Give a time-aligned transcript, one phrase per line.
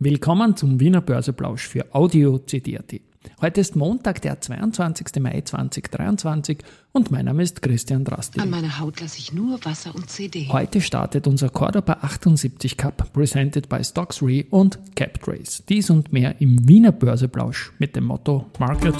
[0.00, 3.00] Willkommen zum Wiener Börseplausch für Audio CD.at.
[3.40, 5.20] Heute ist Montag, der 22.
[5.20, 6.58] Mai 2023
[6.92, 8.38] und mein Name ist Christian Drasti.
[8.38, 10.46] An meiner Haut lasse ich nur Wasser und CD.
[10.52, 15.64] Heute startet unser Cordoba 78 Cup, presented by Stocks Re und CapTrace.
[15.68, 18.94] Dies und mehr im Wiener Börseplausch mit dem Motto Market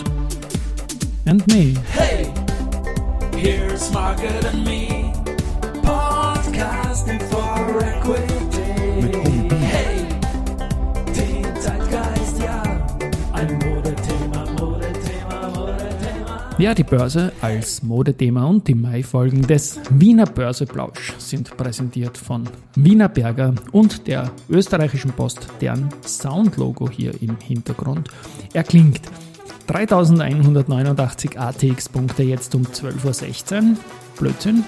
[1.26, 1.74] and Me.
[1.92, 2.26] Hey,
[3.36, 5.12] here's Market and Me,
[5.84, 7.20] podcasting
[16.58, 23.08] Ja, die Börse als Modethema und die Mai-Folgen des Wiener Börseplausch sind präsentiert von Wiener
[23.08, 28.08] Berger und der österreichischen Post, deren Soundlogo hier im Hintergrund
[28.54, 29.02] erklingt.
[29.68, 33.76] 3189 ATX-Punkte jetzt um 12.16 Uhr.
[34.18, 34.64] Blödsinn.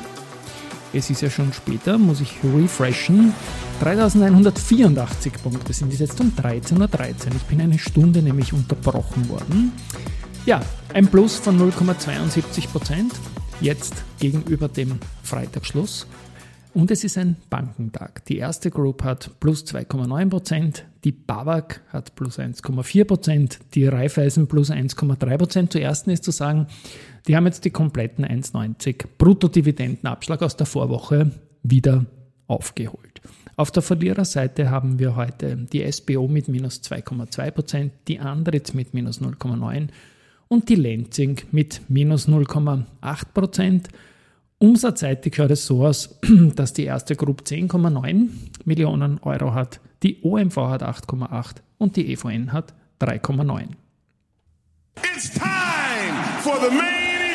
[0.92, 3.32] Es ist ja schon später, muss ich refreshen.
[3.80, 6.86] 3184 Punkte sind es jetzt um 13.13 Uhr.
[7.34, 9.72] Ich bin eine Stunde nämlich unterbrochen worden.
[10.46, 10.62] Ja,
[10.94, 13.12] ein Plus von 0,72 Prozent
[13.60, 16.06] jetzt gegenüber dem Freitagsschluss.
[16.72, 18.24] Und es ist ein Bankentag.
[18.24, 24.46] Die erste Group hat plus 2,9 Prozent, die BAWAG hat plus 1,4 Prozent, die Raiffeisen
[24.46, 25.72] plus 1,3 Prozent.
[25.72, 26.68] Zur ersten ist zu sagen,
[27.26, 31.32] die haben jetzt die kompletten 1,90 Bruttodividendenabschlag aus der Vorwoche
[31.62, 32.06] wieder
[32.46, 33.20] aufgeholt.
[33.56, 38.94] Auf der Verliererseite haben wir heute die SBO mit minus 2,2 Prozent, die Andritz mit
[38.94, 39.88] minus 0,9
[40.50, 42.84] und die Lenzing mit minus 0,8
[43.32, 43.88] Prozent.
[44.58, 46.18] Umsatzseitig schaut es so aus,
[46.56, 48.28] dass die erste Gruppe 10,9
[48.64, 53.68] Millionen Euro hat, die OMV hat 8,8 und die EVN hat 3,9.
[55.14, 55.46] It's time
[56.40, 56.90] for the main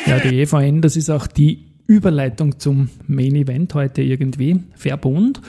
[0.06, 5.40] Ja, die EVN, das ist auch die Überleitung zum Main Event heute irgendwie, Verbund.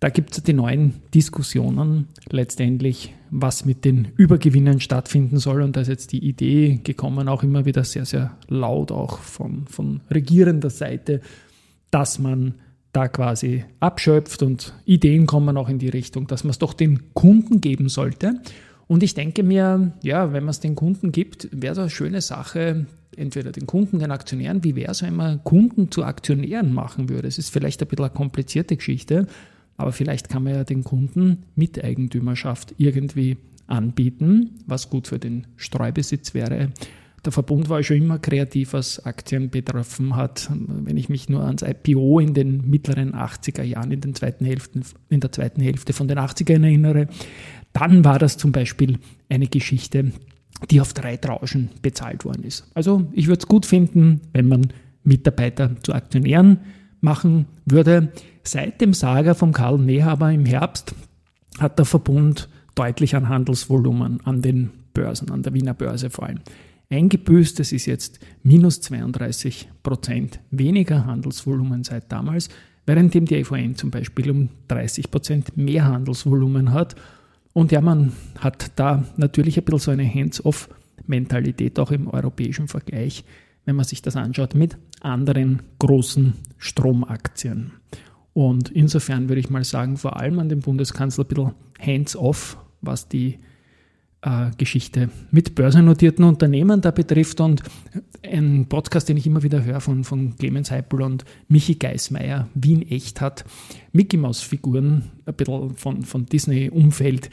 [0.00, 5.60] Da gibt es die neuen Diskussionen letztendlich, was mit den Übergewinnen stattfinden soll.
[5.60, 9.66] Und da ist jetzt die Idee gekommen, auch immer wieder sehr, sehr laut, auch von,
[9.66, 11.20] von regierender Seite,
[11.90, 12.54] dass man
[12.92, 17.12] da quasi abschöpft und Ideen kommen auch in die Richtung, dass man es doch den
[17.12, 18.40] Kunden geben sollte.
[18.88, 22.22] Und ich denke mir, ja, wenn man es den Kunden gibt, wäre so eine schöne
[22.22, 27.08] Sache, entweder den Kunden, den Aktionären, wie wäre es, wenn man Kunden zu Aktionären machen
[27.08, 27.28] würde?
[27.28, 29.26] Es ist vielleicht ein bisschen eine komplizierte Geschichte,
[29.80, 36.34] aber vielleicht kann man ja den Kunden Miteigentümerschaft irgendwie anbieten, was gut für den Streubesitz
[36.34, 36.70] wäre.
[37.24, 40.50] Der Verbund war schon immer kreativ, was Aktien betroffen hat.
[40.54, 44.82] Wenn ich mich nur ans IPO in den mittleren 80er Jahren, in, den zweiten Hälften,
[45.10, 47.08] in der zweiten Hälfte von den 80ern erinnere,
[47.72, 48.98] dann war das zum Beispiel
[49.28, 50.12] eine Geschichte,
[50.70, 52.70] die auf drei Tranchen bezahlt worden ist.
[52.74, 54.68] Also ich würde es gut finden, wenn man
[55.04, 56.58] Mitarbeiter zu Aktionären
[57.00, 58.12] machen würde.
[58.42, 60.94] Seit dem Saga von Karl Nehaber im Herbst
[61.58, 66.40] hat der Verbund deutlich an Handelsvolumen an den Börsen, an der Wiener Börse vor allem,
[66.90, 67.60] eingebüßt.
[67.60, 72.48] Es ist jetzt minus 32 Prozent weniger Handelsvolumen seit damals,
[72.86, 76.96] währenddem die EVN zum Beispiel um 30 Prozent mehr Handelsvolumen hat.
[77.52, 83.24] Und ja, man hat da natürlich ein bisschen so eine Hands-off-Mentalität auch im europäischen Vergleich,
[83.64, 87.72] wenn man sich das anschaut mit anderen großen Stromaktien.
[88.32, 93.08] Und insofern würde ich mal sagen, vor allem an dem Bundeskanzler ein bisschen hands-off, was
[93.08, 93.38] die
[94.22, 97.40] äh, Geschichte mit börsennotierten Unternehmen da betrifft.
[97.40, 97.62] Und
[98.22, 102.82] ein Podcast, den ich immer wieder höre von, von Clemens Heipel und Michi Geismeier, Wien
[102.82, 103.44] echt hat,
[103.92, 107.30] Mickey Maus Figuren, ein bisschen von, von Disney-Umfeld,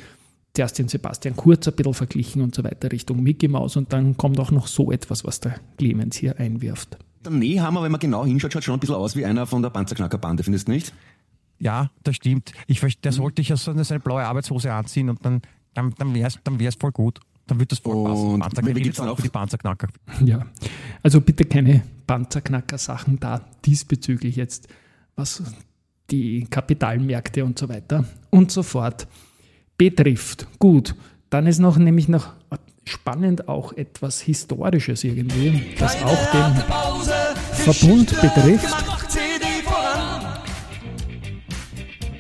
[0.54, 4.18] zuerst den Sebastian Kurz ein bisschen verglichen und so weiter Richtung Mickey Maus und dann
[4.18, 6.98] kommt auch noch so etwas, was der Clemens hier einwirft.
[7.28, 9.70] Der Nehammer, wenn man genau hinschaut, schaut schon ein bisschen aus wie einer von der
[9.70, 10.94] Panzerknackerbande, findest du nicht?
[11.60, 12.54] Ja, das stimmt.
[12.68, 15.42] Ich, der sollte ich ja so eine, so eine blaue Arbeitshose anziehen und dann,
[15.74, 17.20] dann, dann wäre es dann wär's voll gut.
[17.48, 18.66] Dann wird das voll Und passen.
[18.66, 19.18] geht's gibt's auch auf?
[19.18, 19.90] für die Panzerknacker.
[20.24, 20.46] Ja,
[21.04, 24.70] also bitte keine Panzerknacker-Sachen da diesbezüglich jetzt,
[25.16, 25.44] was
[26.10, 29.08] die Kapitalmärkte und so weiter und so fort
[29.78, 30.48] betrifft.
[30.60, 30.96] Gut,
[31.30, 32.32] dann ist noch nämlich noch
[32.86, 37.17] spannend auch etwas Historisches irgendwie, das auch den Pause
[37.74, 38.74] Verbund betrifft.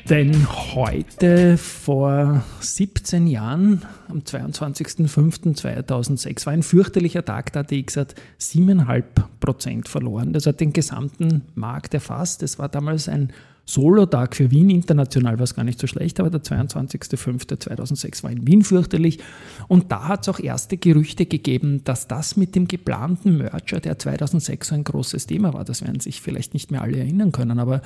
[0.09, 0.45] Denn
[0.75, 10.33] heute vor 17 Jahren, am 22.05.2006, war ein fürchterlicher Tag, der ATX hat 7,5% verloren.
[10.33, 12.43] Das hat den gesamten Markt erfasst.
[12.43, 13.31] Es war damals ein
[13.67, 14.69] Solotag für Wien.
[14.69, 19.19] International war es gar nicht so schlecht, aber der 22.05.2006 war in Wien fürchterlich.
[19.67, 23.99] Und da hat es auch erste Gerüchte gegeben, dass das mit dem geplanten Merger, der
[23.99, 27.59] 2006 so ein großes Thema war, das werden sich vielleicht nicht mehr alle erinnern können,
[27.59, 27.81] aber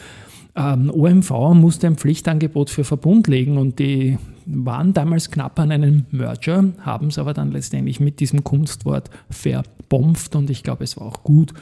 [0.56, 6.06] ähm, OMV musste ein Pflichtangebot für Verbund legen und die waren damals knapp an einem
[6.12, 11.08] Merger, haben es aber dann letztendlich mit diesem Kunstwort verbompft und ich glaube, es war
[11.08, 11.54] auch gut,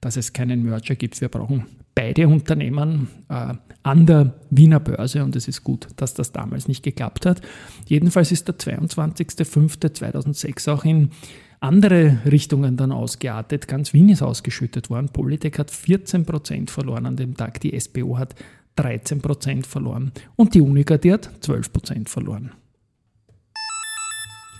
[0.00, 1.20] dass es keinen Merger gibt.
[1.20, 1.66] Wir brauchen
[1.98, 6.84] beide Unternehmen äh, an der Wiener Börse und es ist gut, dass das damals nicht
[6.84, 7.42] geklappt hat.
[7.86, 11.10] Jedenfalls ist der 22.05.2006 auch in
[11.58, 13.66] andere Richtungen dann ausgeartet.
[13.66, 15.08] Ganz Wien ist ausgeschüttet worden.
[15.08, 18.36] Polytech hat 14 Prozent verloren an dem Tag, die SBO hat
[18.76, 22.52] 13 Prozent verloren und die Unica, die hat 12 Prozent verloren.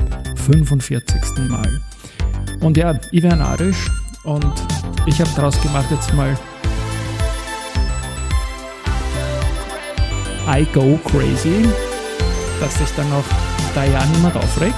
[0.47, 1.49] 45.
[1.49, 1.81] Mal.
[2.61, 3.89] Und ja, ich wäre narisch
[4.25, 4.53] und
[5.07, 6.37] ich habe daraus gemacht jetzt mal
[10.49, 11.69] I Go Crazy,
[12.61, 13.25] dass sich dann auch
[13.79, 14.75] da ja niemand aufregt.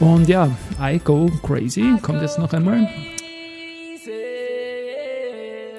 [0.00, 0.50] Und ja,
[0.80, 2.88] I Go Crazy kommt jetzt noch einmal.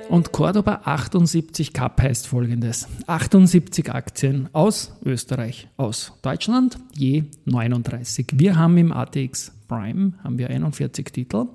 [0.07, 8.27] Und Cordoba 78 Cup heißt folgendes: 78 Aktien aus Österreich, aus Deutschland, je 39.
[8.35, 11.47] Wir haben im ATX Prime haben wir 41 Titel.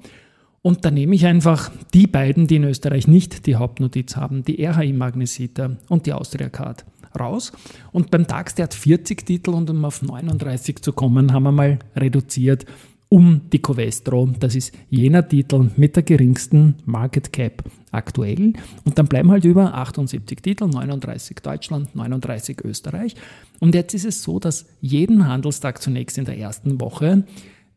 [0.61, 4.63] Und da nehme ich einfach die beiden, die in Österreich nicht die Hauptnotiz haben, die
[4.63, 6.85] RHI Magnesita und die Austria Card
[7.19, 7.53] raus.
[7.93, 11.53] Und beim DAX, der hat 40 Titel und um auf 39 zu kommen, haben wir
[11.53, 12.67] mal reduziert
[13.13, 14.31] um die Covestro.
[14.41, 18.55] Das ist jener Titel mit der geringsten Market Cap aktuell.
[18.85, 23.15] Und dann bleiben halt über 78 Titel, 39 Deutschland, 39 Österreich.
[23.61, 27.25] Und jetzt ist es so, dass jeden Handelstag zunächst in der ersten Woche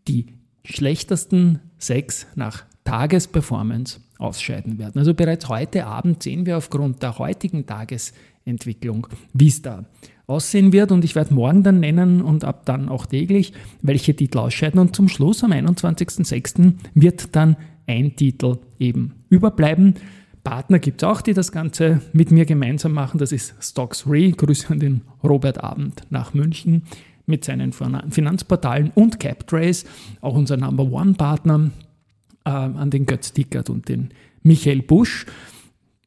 [0.07, 0.27] die
[0.63, 4.97] schlechtesten sechs nach Tagesperformance ausscheiden werden.
[4.99, 9.83] Also bereits heute Abend sehen wir aufgrund der heutigen Tagesentwicklung, wie es da
[10.27, 10.91] aussehen wird.
[10.91, 14.79] Und ich werde morgen dann nennen und ab dann auch täglich, welche Titel ausscheiden.
[14.79, 16.73] Und zum Schluss am 21.06.
[16.93, 19.95] wird dann ein Titel eben überbleiben.
[20.43, 23.17] Partner gibt es auch, die das Ganze mit mir gemeinsam machen.
[23.17, 24.31] Das ist Stocks Re.
[24.31, 26.83] Grüße an den Robert Abend nach München
[27.25, 29.85] mit seinen Finanzportalen und CapTrace,
[30.21, 31.71] auch unser Number One Partner,
[32.45, 34.09] an den Götz Dickert und den
[34.43, 35.25] Michael Busch.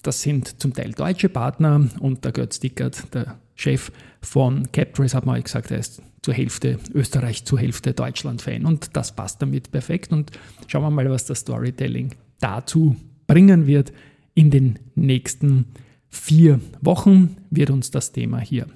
[0.03, 3.91] Das sind zum Teil deutsche Partner und der Götz Dickert, der Chef
[4.23, 9.15] von CapTrace, hat mal gesagt, er ist zur Hälfte Österreich, zur Hälfte Deutschland-Fan und das
[9.15, 10.13] passt damit perfekt.
[10.13, 10.31] Und
[10.67, 12.97] schauen wir mal, was das Storytelling dazu
[13.27, 13.93] bringen wird.
[14.35, 15.67] In den nächsten
[16.09, 18.67] vier Wochen wird uns das Thema hier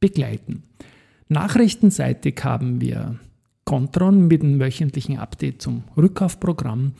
[0.00, 0.62] begleiten.
[1.28, 3.18] Nachrichtenseitig haben wir
[3.66, 6.92] Contron mit einem wöchentlichen Update zum Rückkaufprogramm.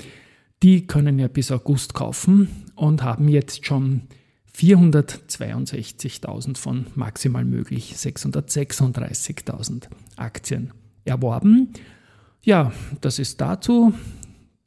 [0.63, 4.03] Die können ja bis August kaufen und haben jetzt schon
[4.55, 9.85] 462.000 von maximal möglich 636.000
[10.17, 10.73] Aktien
[11.05, 11.73] erworben.
[12.43, 13.95] Ja, das ist dazu.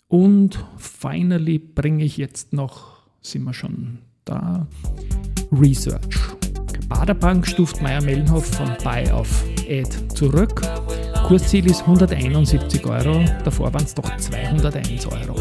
[0.08, 4.66] Und finally bringe ich jetzt noch, sind wir schon da,
[5.52, 6.18] Research.
[6.88, 10.62] Baderbank stuft Meier-Mellenhof von Buy auf Add zurück.
[11.30, 15.36] Kursziel ist 171 Euro, davor waren es doch 201 Euro.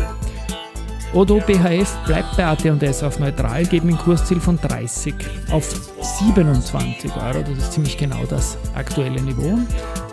[1.15, 5.15] Odo BHF bleibt bei AT&S auf neutral, geben ein Kursziel von 30
[5.51, 5.65] auf
[6.03, 7.41] 27 Euro.
[7.41, 9.59] Das ist ziemlich genau das aktuelle Niveau.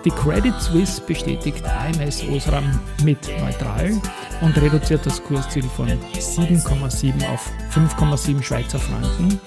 [0.06, 4.00] Die Credit Suisse bestätigt AMS Osram mit neutral
[4.40, 9.42] und reduziert das Kursziel von 7,7 auf 5,7 Schweizer Franken.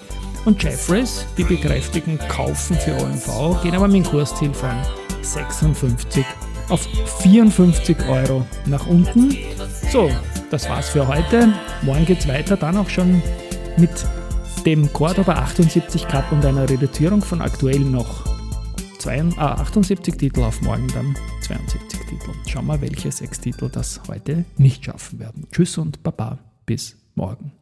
[0.44, 4.76] Und Jeffries, die bekräftigen Kaufen für OMV, gehen aber mit dem Kursziel von
[5.22, 6.24] 56
[6.68, 6.86] auf
[7.22, 9.34] 54 Euro nach unten.
[9.90, 10.10] So,
[10.50, 11.52] das war's für heute.
[11.82, 13.22] Morgen geht's weiter, dann auch schon
[13.76, 13.90] mit
[14.66, 18.24] dem Cordoba 78 Cup und einer Reduzierung von aktuell noch
[18.98, 22.30] 72, ah, 78 Titel auf morgen dann 72 Titel.
[22.46, 25.46] Schauen wir, welche sechs Titel das heute nicht schaffen werden.
[25.52, 27.57] Tschüss und Baba, bis morgen.